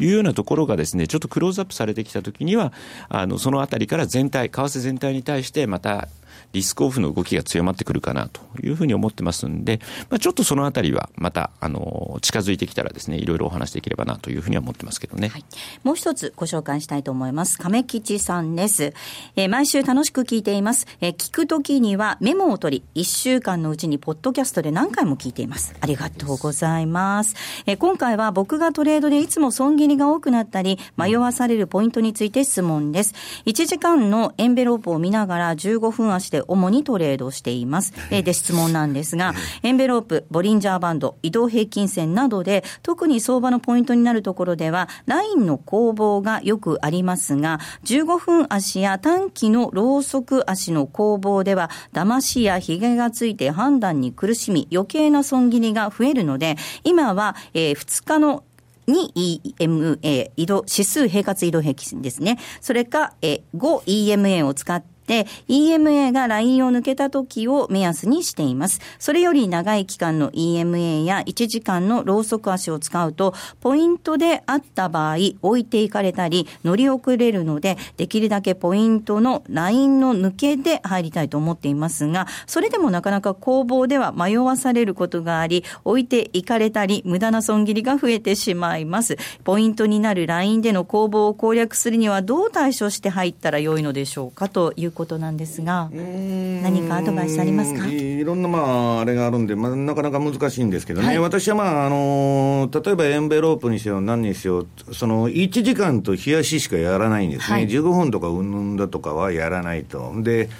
[0.00, 2.72] いうようなところがですね、ちょっとクローズアップされてきたときには、
[3.10, 6.08] あの、そのあたりから全体、為替全体に対してまた
[6.52, 15.28] リスクオフの動きが強まってくるかなというふうに思ってますんで、まあ、ちょっとそのあたりはまた、あの、近づいてきたらですね、いろいろお話できればなというふうには思ってますけどね。
[15.28, 15.44] はい、
[15.84, 17.58] もう一つご紹介したいと思います。
[17.58, 18.94] 亀吉さんです。
[19.36, 20.86] えー、毎週楽しく聞いています。
[21.00, 25.74] えー、聞くときにはメモを取り、1週間のうちにポッドキャストで何回も聞いています。
[25.80, 27.36] ありがとうございます。
[27.66, 33.14] えー、今回は僕がトレードでいつも損切りが多くなったり、迷わされるポイントについて質問です。
[33.46, 37.92] 1時間のエンベロープを見ながら15分足で主にトレードしています。
[38.10, 58.44] えで、質問なんですが、エンベロープ、ボリンジャーバンド、移動平均線などで、特に相場のポイントになるところでは、ラインの攻防がよくありますが、15分足や短期のローソク足の攻防では、騙しや髭がついて判断に苦しみ、余計な損切りが増えるので、今は、えー、2日の
[58.90, 59.12] に
[59.58, 62.38] EMA、移動、指数平滑移動平均ですね。
[62.60, 64.99] それか、え 5EMA を使って、で、
[65.48, 68.80] EMA がラインを抜けた時を目安にしています。
[68.98, 89.16] それより長い期間の EMA や1時間のローソク足を使うと、ポイントであった場合、置いていかれたり、乗り遅れるので、できるだけポイントのラインの抜けで入りたいと思っていますが、それでもなかなか攻防では迷わされることがあり、置いていかれたり、無駄な損切りが増えてしまいます。
[89.44, 97.86] ポイントになるラインでの攻防を攻略するにはどう対処して入ったらよいのでしょうかということなんですが、何かアドバイスありますか？
[97.86, 110.12] いろんな、まあ、あれがあるんで、まあ、なかなか難しいんですけどね、はい、私は、まああの、例えばエンベロープにしろ、何にしろ、その1時間と冷やししかやらないんですね、はい、15分とかうんぬんだとかはやらないと。
[110.22, 110.50] で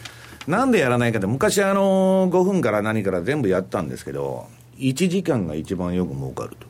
[0.47, 4.47] なんでやらないかって、昔、あの、5分から何から全部やったんですけど、
[4.79, 6.70] 1時間が一番よく儲かると。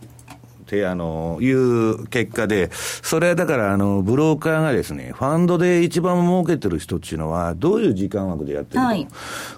[0.71, 8.87] て、あの、いう結果で、それはだから、あの、ブローカーがですね、ファンドで一番儲けてる人っていうのは、どういう時間枠でやってるか。
[8.87, 9.09] はい、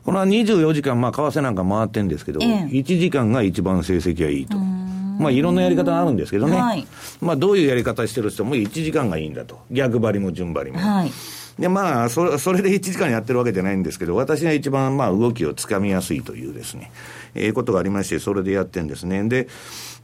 [0.05, 4.57] この24時間、まあ、為替なんか回ってるんですけど、ええ、1時間が一番成績がいいと。
[4.57, 6.57] まあ、いろんなやり方があるんですけどね。
[6.57, 6.87] はい、
[7.21, 9.61] まあ、どういうやり方してる人も1時間がいいんだと。
[9.71, 10.79] 逆張りも順張りも。
[10.79, 11.11] はい
[11.59, 16.91] で、まあ、それそれで1時間やってるわけじゃないんですけど、私が一番、まあ、動きをつかみやすいというですね、
[17.35, 19.23] ええー、ことがありまして、それでやってるんですね。
[19.29, 19.49] で、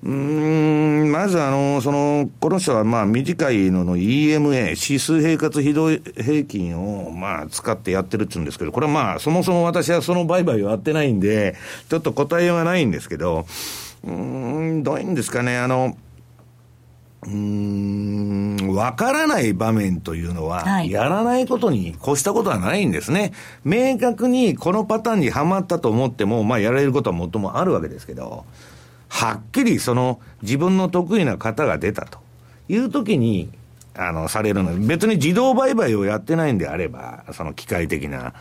[0.04, 11.56] うん、まずあの、その、この人はまあ短いのの EMA、指数平滑非動平均をまあ使ってやってるって言うんですけど、これはまあそもそも私はその売買をやってないんで、
[11.88, 13.46] ちょっと答えようがないんですけど、
[14.04, 15.96] うん、どういうんですかね、あの、
[17.26, 23.32] うん、わからない場面というのは、やらないことに越したことはないんですね。
[23.64, 28.44] 明確にこのパターンにはまったと思っても、まあやられることはもっともあるわけですけど、
[29.08, 32.18] はっきりその自分の得意な方が出たと。
[32.68, 33.50] いうときに、
[33.94, 34.74] あの、されるの。
[34.78, 38.34] 別に自動売買をやってないんであれば、その機械的な、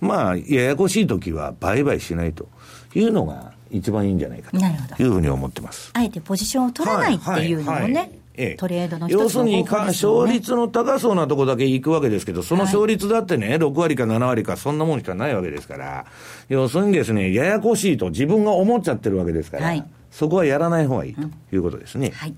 [0.00, 2.48] まあ、ややこしいときは売買しないと。
[2.94, 5.02] いうのが一番いいんじゃないかと。
[5.02, 5.90] いうふうに思ってます。
[5.94, 7.80] あえてポジションを取らないっていうのもね。
[7.80, 16.06] はいはいええ、トレードの、ね、要するに、勝率の高そうなとこだけ行くわけですけど、その勝率だってね、はい、6割か7割か、そんなもんしかないわけですから、
[16.48, 21.22] 要するにですね、ややこしいと自分が思っちゃってるわけですから、はい、そこはやらない方がいいと
[21.52, 22.06] いうことですね。
[22.06, 22.34] うん、はい。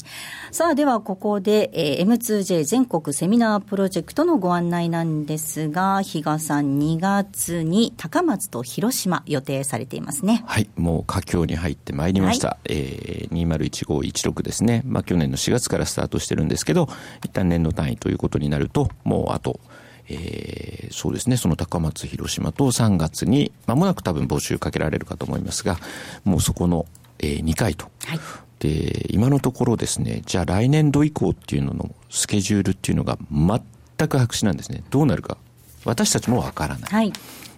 [0.50, 10.42] さあ、ではここで、えー、M2J 全国セミナープロジェクトのご案内なんですが、比嘉さん2月に高松と広島予定されていますね。
[10.46, 10.70] はい。
[10.76, 12.48] もう佳境に入ってまいりました。
[12.48, 14.80] はい、えー、201516ですね。
[14.86, 16.88] まあ去年の4月からスタートしてるんですけど、
[17.26, 19.60] 一旦年度単位ということになると、もうあと、
[20.08, 25.76] えー、そうですね、その高松、広島と3月に、まもなく多分募集かけられるかと思いますが、
[26.24, 26.86] もうそこの
[27.18, 27.90] えー、2回と。
[28.05, 28.20] はい、
[28.59, 34.83] で、今のところですね、じゃあ来年度以降っていうののスケジュールっていうのが全く白紙なんですね。
[34.90, 35.37] どうなるか。
[35.85, 36.90] 私たちもわからない。
[36.90, 37.12] はい、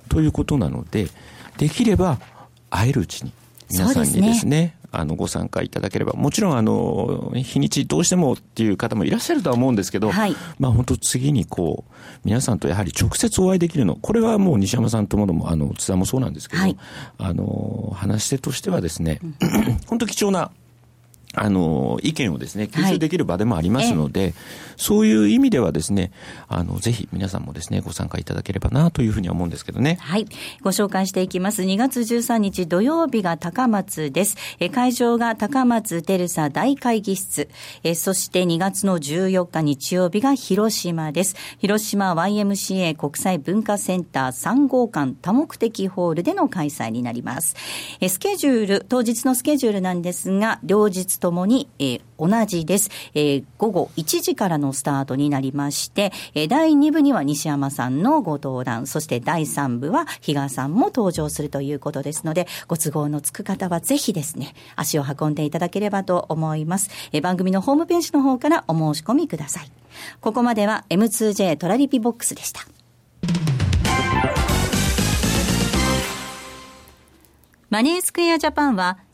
[0.09, 1.09] ということなので、
[1.57, 2.19] できれば
[2.71, 3.33] 会えるうちに
[3.71, 11.93] 皆さんにですね、すねあの、ご参加いただければ、もちろん、あの、日にちどうしてもっていう方もいらっしゃるとは思うんですけど、はい、まあ本当次にこう、
[12.25, 16.77] 皆さんとやはり直接お会いできるの、これはもう西山さんとものも、あの、津田もそうなんですけど、はい、
[17.19, 19.21] あの、話し手としてはですね、
[19.89, 20.51] 本当貴重な
[21.35, 24.35] あの、意見をですね、吸収できる場でもありますので、はい、
[24.77, 26.11] そういう意味ではですね、
[26.49, 29.99] あの、ぜひ皆さんもですね、ご参加いただければなというふうに思うんですけどね。
[30.01, 30.27] はい。
[30.63, 31.63] ご紹介していきます。
[31.63, 34.37] 2月13日土曜日が高松です。
[34.59, 37.49] え会場が高松テルサ大会議室。
[37.83, 41.37] えそして2月の14日日曜日が広島です。
[41.59, 47.55] 広島 YMCA 国際文化センター3号館多目的ホールでの開催になります。
[48.01, 52.91] えスケジュール、当日のスケジュールなんですが、両日ともに、えー、同じです。
[53.15, 66.91] えー、午後1時からのスタートになりまして、えー、第2部には西山さんのご登壇、そして第3部は比嘉さんも登場するということですので、ご都合のつく方はぜひですね、足を運んでいただければと思います。
[67.13, 69.71] えー、番組のホームページの方からお申し込みください。
[70.21, 72.63] ここまでは M2J トラリピボックスでした。
[77.71, 78.99] マネースクエアジャパンは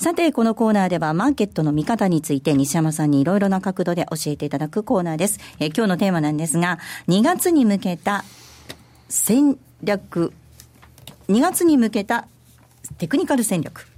[0.00, 5.40] さて、このコーナーではマーケットの見方について西山さんにいろいろな角度で教えていただくコーナーです。
[5.58, 6.78] えー、今日のテーマなんですが、
[7.08, 8.24] 2月に向けた
[9.08, 10.32] 戦略、
[11.28, 12.28] 2月に向けた
[12.98, 13.88] テクニカル戦略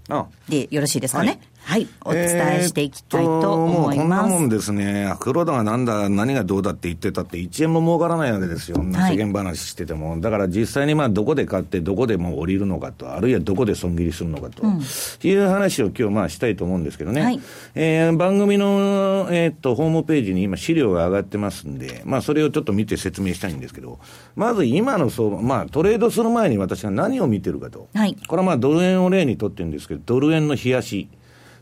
[0.49, 1.39] でよろしいですかね？
[1.71, 3.97] はいはい、お伝えしていきたいと思います。
[3.97, 10.21] えー、こんなもんですね、黒田がなんだ、何がどうだって言ってたって、1円も儲からないわけですよ、世間話してても。
[10.21, 17.41] だから実際にまあどこで買って、どこでも降りるのかと、あるいはどこで損切りするのかと、うん、いう話を今日まあしたいと思うんですけどね、はい、
[17.77, 24.01] えー、番組の、えー、っとホームページに今、資料が上がってますんで、まあ、それをちょっと見て説明したいんですけど、
[24.35, 31.09] まず今の相場、まあ、トレードする前に私が何を見てるかと、はい、これはまあドル円を例にとってるんですけど、ドル円の冷やし。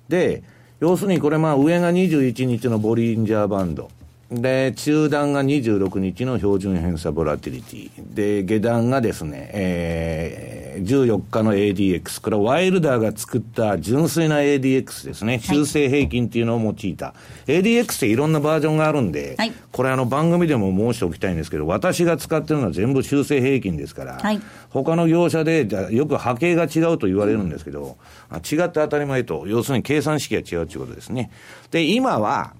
[0.08, 0.42] で、
[0.80, 3.90] 要するにこれまあ上が21日のボリンジャーバンド。
[4.30, 8.14] で、中段が26日の標準偏差ボラティリティ。
[8.14, 12.20] で、下段がですね、えー、14日の ADX。
[12.20, 15.38] これはワイルダーが作った純粋な ADX ですね。
[15.38, 17.06] 修正平均っていうのを用いた。
[17.06, 17.14] は
[17.46, 27.96] い、ADX っていろんなバージョンがあるんで、はい、これあの番組でも申しておきたいんですけど、私が使ってるのは全部修正平均ですから、はい、他の業者で、じゃよく波形が違うと言われるんですけど、
[28.30, 31.30] 違って当たり前と、要するに計算式が違うということですね。
[31.70, 32.52] で、今は、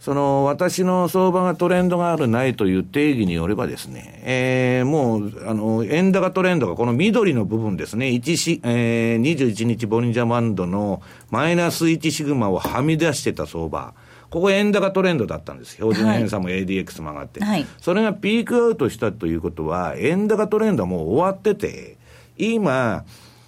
[0.00, 13.94] その、私の相場がトレンドがあるないという定義によればですね、えー、もう、あの、円高トレンドがこの緑の部分ですね、1し、えー、21日ボリンジャーバンドのマイナス1シグマをはみ出してた相場。
[14.30, 15.74] ここ円高トレンドだったんです。
[15.76, 17.66] 標準偏差も ADX も上がって、はい。
[17.80, 21.96] それがピークアウトしたということは、円高トレンドはもう終わってて、
[22.36, 23.04] 今、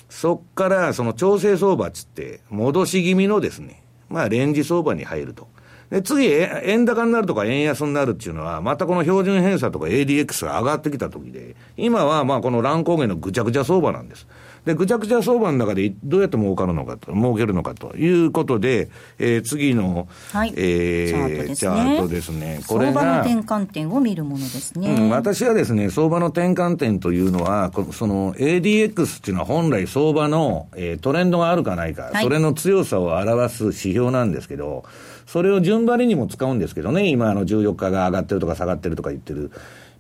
[0.09, 5.47] そっからその調整相場っつって、戻し気味のですね、まあレンジ相場に入ると。
[5.91, 14.27] で、次、円高になるとか円安になるっていうのは、またこの標準偏差とか ADX が上がってきた時で、今はまあこの乱高下のぐちゃぐちゃ相場なんです。
[14.65, 22.61] で、ぐちゃぐちゃ相場の中でどうやって儲かるのかと、儲けるのかということで、えー、次の、はい、えー、チャートですね。
[22.61, 22.65] すね。
[22.69, 23.01] これが。
[23.01, 24.95] 相場の転換点を見るものですね。
[24.95, 34.85] うん、私はですね、相場の転換点というのは、その ADX っていうのは本来相場の、えー、トレンドがあるかないか、はい、それの強さを表す指標なんですけど、
[35.31, 39.53] それを順張りにも使うんですけどね、今あの14日が上がってるとか下がってるとか言ってる。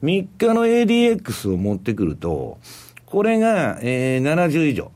[0.02, 2.58] 3日の ADX を持ってくると、
[3.06, 4.90] これが、えー、70以上。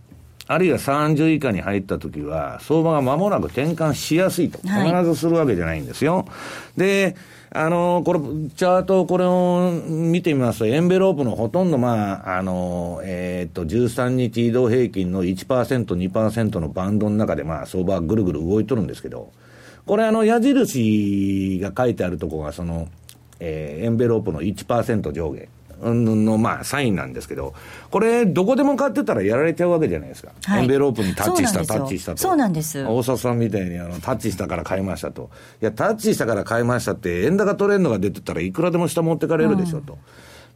[0.48, 4.58] あるいは30以下に入ったときは、相場が間もなく転換しやすいと。
[4.58, 6.16] 必ずするわけじゃないんですよ。
[6.16, 6.24] は
[6.76, 7.14] い、で、
[7.50, 19.30] あの、これ、チャート、これを見てみますと、エンベロープのほとんど、まあ、あの、えー、っと、13日移動平均の1%、2%のバンドの中で、まあ、相場はぐるぐる動いとるんですけど、
[19.86, 22.88] これ、あの、矢印が書いてあるところが、その、
[23.40, 25.48] えー、エンベロープの1%上下。
[25.82, 27.52] の、まあ、サインなんですけど、
[27.90, 30.32] これ、どこでも買ってたらやられちゃうわけじゃないですか。
[30.44, 32.18] はい、エンベロープにタッチした、タッチしたと。
[32.18, 32.84] そうなんです。
[32.84, 35.30] 大沢さんみたいに、あの、タッチしたから買いましたと。
[35.60, 39.98] いや、タッチしたから買いましたって、円高トレンドが出てたらいくらでも下持ってかれるでしょ、うん、と。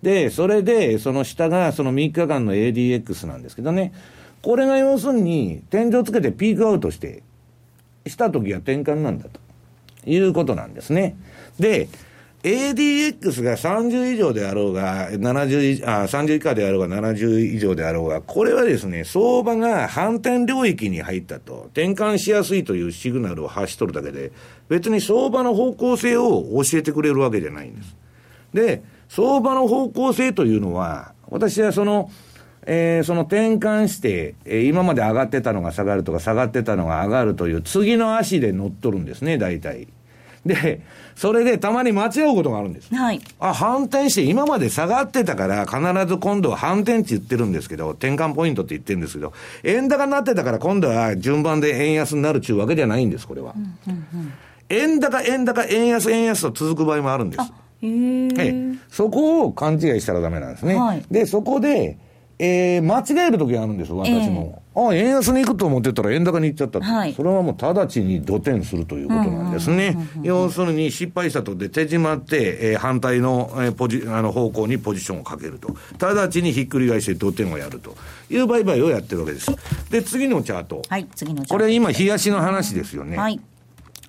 [0.03, 3.93] で、それで、その下が、その3日間の ADX なんですけどね。
[4.41, 7.23] これが要するに、天井つけてピークアウトして、
[8.09, 9.41] した時は転換なんだと。
[10.07, 11.17] いうことなんですね。
[11.59, 11.89] で、
[12.45, 24.31] ADX が30以上であろうが、70あ、30以下であろうが、70以上であろうが、これはですね、相場が反転領域に入ったと、転換しやすいというシグナルを発しとるだけで、
[24.69, 27.97] 別に相場の方向性を教えてくれるわけじゃないんです。
[28.55, 32.11] で、相場の方向性というのは、私はその、
[32.67, 39.89] えー、その転換して、えー、今まで上がってたのが下がるとか、下がってたのが上がるという、次の足で乗っとるんですね、大体。
[40.47, 40.81] で、
[41.15, 42.95] それでたまに間違うことがあるんです。
[42.95, 43.21] はい。
[43.41, 49.33] あ、反転して今まで下がってたから必ず今度は反転って言ってるんですけど、転換ポイントって言ってるんですけど、
[49.65, 53.55] 円高になってたから今度は順番で円安になるっていうわけじゃないんです、これは。
[53.57, 54.33] うんうんうん、
[54.69, 57.45] 円高、円高、円安、円安と続く場合もあるんです。
[57.81, 60.75] ええそこを勘違いしたらダメなんですね。
[60.75, 61.97] はい、で、そこで、
[62.39, 64.63] えー、間違える時があるんです、私も。
[64.77, 69.97] えー、あ円安に行くと思ってたら円高に行っちゃったと、はい、それはもう直ちに土転するということなんですね。
[70.23, 75.75] 要するに失敗したとで手締まって、えー、反対の,、えー、ポジあの方向にポジションをかけると。
[75.99, 77.97] 直ちにひっくり返して土転をやると
[78.31, 79.51] いう売買をやってるわけです。
[79.91, 80.83] で、次のチャート。
[80.89, 81.55] はい、次のチャート。
[81.55, 83.17] これ今、冷やしの話ですよね。
[83.17, 83.41] はい。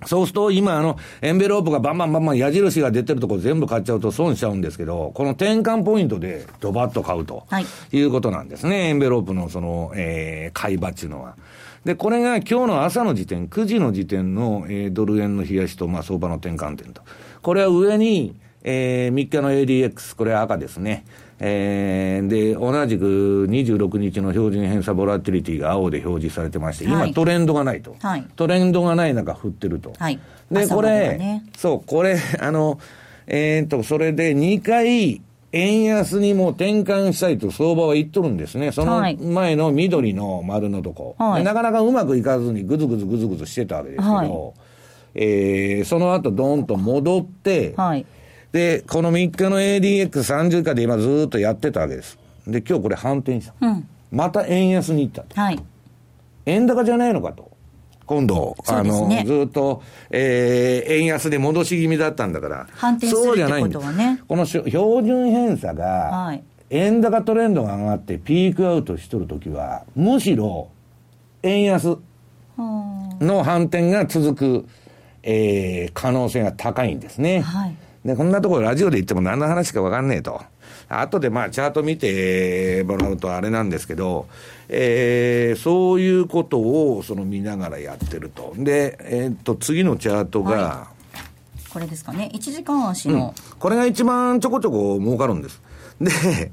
[0.06, 8.90] そうすると、今、あの、エンベロープがバンバンバンバン矢印が出てるところ全部買っちゃうと損しちゃうんですけど、この転換ポイントでドバッと買うと、はい、いうことなんですね。
[8.90, 11.36] エンベロープのその、えー、買い場っていうのは。
[11.84, 17.02] で、これが今日の朝の時点、9時の時点の、えー、ドル円の冷やしと、まあ、相場の転換点と。
[17.42, 21.06] これは上に、えー、3日の ADX、これ赤ですね。
[21.42, 27.96] えー、で、同じく26日の標準偏差ボラティリティが青で表示されてまして、今トレンドがないと。
[28.00, 29.94] はい、トレンドがない中振ってると。
[29.98, 30.20] はい、
[30.52, 32.80] で、これ、ね、そう、これ、 あの、
[33.28, 35.22] えー、っと、それで2回、
[35.52, 38.72] 円安にも転換したいと相場は言っとるんですね。
[38.72, 41.16] その前の緑の丸のとこ。
[41.18, 44.28] はい、なかなかうまくいかずにぐずぐずぐずぐずしてたわけですけど、はい、
[45.16, 48.06] えー、その後ドンと戻って、はい
[48.52, 52.18] で、この3日の ADX30 以下で今ずっとやってたわけです。
[52.48, 53.54] で、今日これ反転した。
[53.62, 55.40] うん、また円安に行ったと。
[55.40, 55.60] はい。
[56.46, 57.52] 円高じゃないのかと。
[58.08, 62.68] 今度、ね、あの、ずっと、えー、円安で戻し気味だったんだから。
[62.72, 64.20] 反転するってことはね。
[64.28, 64.72] この標
[65.04, 70.70] 準偏差が、はい、円高トレンドが上がってピークアウトしとるときは、むしろ、
[71.44, 72.00] 円安
[72.58, 74.68] の反転が続く、
[75.22, 77.42] えー、可能性が高いんですね。
[77.42, 77.76] はい
[78.10, 80.42] で、こんなところラジオで言っても何の話かわかんねえと。
[80.90, 84.28] 後でまあチャート見てもらうとあれなんですけど、
[84.68, 88.54] えー、そういうことをその見ながらやってると。
[88.58, 90.88] で、えー、っと、次のチャートが、は
[91.18, 95.62] い、これですかね、1時間足の、うん、これが一番ちょこちょこ儲かるんです。
[96.02, 96.52] で、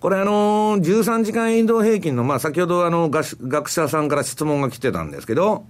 [0.00, 5.64] これあのー、13時間移動平均の、まあ先ほどあの学、学者さんから質問が来てたんですけど、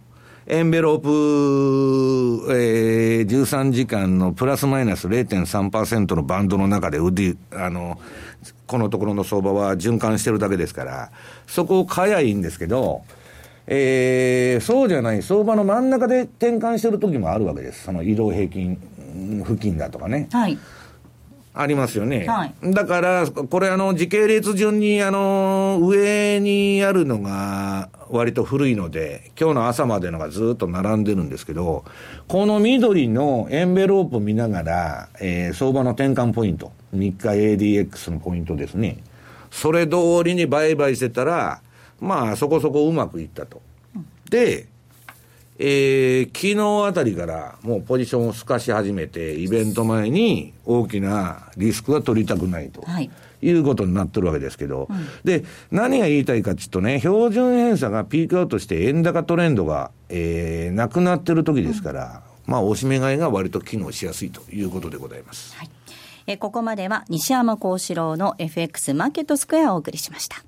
[0.51, 8.01] エンベロープ、えー、13時間のプラスマイナス0.3%のバンドの中で、ウディ、あの、
[8.67, 11.11] このところの相場は循環してるだけですから、
[11.47, 13.03] そこを買えばいいんですけど、
[13.67, 17.85] えー、そうじゃない、相場の真ん中で転換してる時もあるわけです。
[17.85, 18.79] その移動平均
[19.45, 20.29] 付近だとかね。
[20.33, 20.57] はい。
[21.61, 22.25] ありますよね。
[22.29, 31.85] はい、だから、これあの、時系列順にあの、上にあるのが割と古いので、今日の朝までのがずっと並んでるんですけど、
[32.29, 38.99] この緑のエンベロープ見ながら、えー、相場の転換ポイント、3日 ADX のポイントですね。
[39.51, 41.61] それ通りに売買してたら、
[41.99, 43.61] まあ、そこそこうまくいったと。
[44.31, 44.69] で、
[45.59, 52.83] えー、昨日あたりからもうポジションを透かし始めて、イベント前に大きなリスクは取りたくないと。
[52.83, 65.57] はいいうことになってるわけですけど、うん、で、何が言いたいかっていうとね、標準偏差がピークアウトして円高トレンドが、えー、なくなってる時ですから、うん、まあ、おしめ買いが割と機能しやすいということでございます。
[65.57, 65.71] はい、
[66.27, 70.48] えここまでは西山幸四郎の FX マーケットスクエアをお送りしました。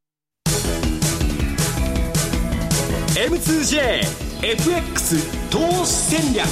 [3.21, 4.01] M2JFX
[5.51, 6.47] 投資戦略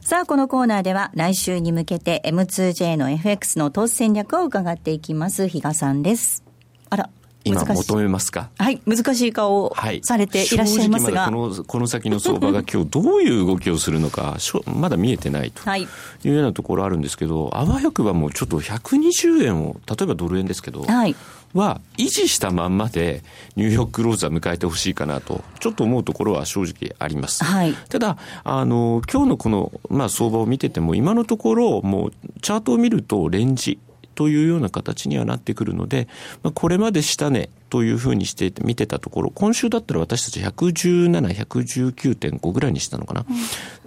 [0.00, 5.46] さあ、このコーナーでは来週に向けて M2J の FX の投資戦略を伺っていきます。
[5.46, 6.42] 比嘉さんです。
[6.90, 7.10] あら、
[7.48, 8.50] 今求めますか？
[8.58, 14.36] はい、難しい顔をされていらっしゃいますが、はい、このこの先の相場が 今日どういう動きをするのか
[14.66, 15.88] まだ見えてないとい。
[16.24, 21.16] うようなところあるんですけど、あわよくばもうちょっと120円を例えばドル円ですけど、はい、
[21.54, 23.22] は維持したまんまで
[23.56, 27.44] ニューヨーククローズは迎えてほしいかなと、ちょっと思うところは正直あります。
[27.44, 33.78] はい、ただ、あの、今日のこの、まあ、相場を見てても、今のところ、もう、チャートを見ると、レンジ、
[34.18, 36.08] というような形にはなってくるので、
[36.42, 43.24] まあ、これまで下値というふうにして見てたところ、今週だったら私たち117、119.5ぐらいにしたのかな？
[43.28, 43.36] うん、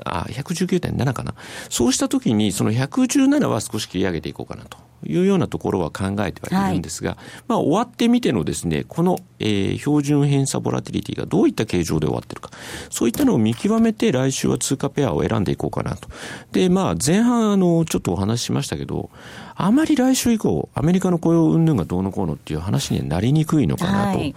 [0.06, 1.36] あ、119.7かな？
[1.70, 4.78] そうしたときに、その117は少し切り上げていこうかなと。
[5.04, 12.52] いうようなところは考えてはいるんですが、はい、まあ終わってみてのですね、この、えー、標準偏差ボラティリティがどういった形状で終わってるか、
[12.92, 16.08] そういったのを見極めて来週は通貨ペアを選んでいこうかなと。
[16.52, 19.10] で、まあ前半あの、ちょっとお話ししましたけど、
[19.64, 24.34] あまり来週以降、アメリカの雇用云々がどうのこうのっていう話にはなりにくいのかなとい。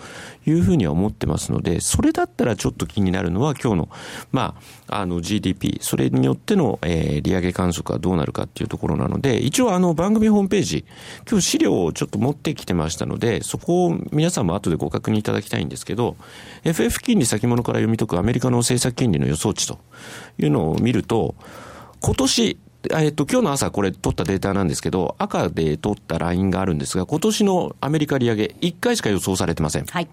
[0.47, 3.89] うふうには思ってますので、それだったらちょっと気になるのは今日の、
[4.33, 4.55] ま
[4.87, 10.85] あ、あの GDP、それによっての、えー、利上げ観測はどうなるかっていうところなので、一応あの番組ホームページ、
[11.27, 16.17] 今日資料をちょっと持ってきてましたので、そこを皆さんも後でご確認いただきたいんですけど、
[16.65, 19.79] FF 金利先物から読み解くアメリカの政策金利の予想値と
[20.39, 21.35] いうのを見ると、
[22.01, 22.59] 今年、
[22.93, 29.87] えっと、今日の朝これ取ったデータなんですけど、赤で取ったラインがあるんですが、今年のアメリカ利上げ1回しか予想されてません。
[29.87, 30.09] はい。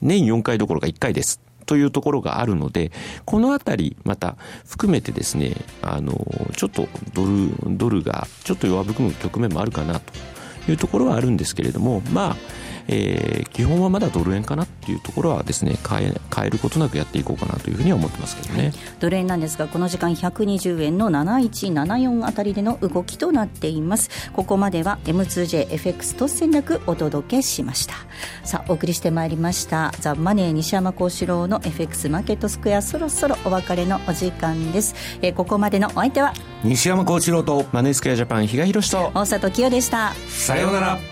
[0.00, 1.40] 年4回どころか1回です。
[1.66, 2.92] というところがあるので、
[3.24, 6.12] このあたり、また含めてですね、あの、
[6.56, 10.12] ちょっとドル、ドルがちょっと弱含む局面もあるかなと
[10.70, 12.36] いうところはあるんですけれども、まあ、
[12.92, 18.72] えー、基本はまだドル円かなっていうところはですね変え変えることなくやっていこうかなというふうには思ってますけどね。
[19.00, 24.10] ドル円なんですがこの時間120円の7174あたりでの動きとなっています。
[24.32, 27.94] ここまでは M2JFX 突戦略お届けしました。
[28.44, 36.32] さあお送りしてまいりましたザ・マネー西山幸四郎の FX マーケットスクエアそろそろお別れのお時間です、えー、ここまでのお相手は？
[36.64, 39.10] 西山幸四郎とマネースクエアジャパン比嘉宏と。
[39.14, 40.12] 大里清でした。
[40.28, 41.11] さようなら